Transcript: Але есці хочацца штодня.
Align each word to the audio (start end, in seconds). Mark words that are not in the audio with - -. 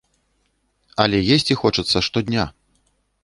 Але 1.03 1.19
есці 1.35 1.59
хочацца 1.63 1.97
штодня. 2.09 2.43